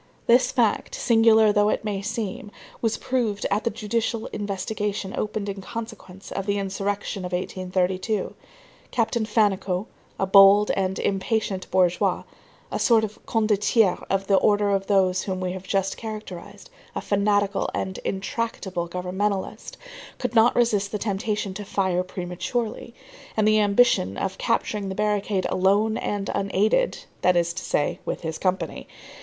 [0.25, 2.49] This fact, singular though it may seem,
[2.81, 8.33] was proved at the judicial investigation opened in consequence of the insurrection of 1832.
[8.89, 9.85] Captain Fannicot,
[10.19, 12.23] a bold and impatient bourgeois,
[12.71, 16.99] a sort of condottiere of the order of those whom we have just characterized, a
[17.01, 19.77] fanatical and intractable governmentalist,
[20.17, 22.95] could not resist the temptation to fire prematurely,
[23.37, 28.21] and the ambition of capturing the barricade alone and unaided, that is to say, with
[28.21, 28.87] his company.